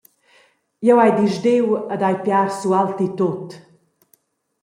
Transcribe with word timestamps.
Jeu 0.87 0.97
hai 0.99 1.11
disdiu 1.21 1.67
ed 1.93 2.01
hai 2.03 2.15
piars 2.25 2.57
ualti 2.71 3.07
tut. 3.17 3.47